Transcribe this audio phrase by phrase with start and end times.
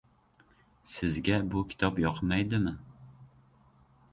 [0.91, 2.75] —Sizga bu kitob yoqmaydimi?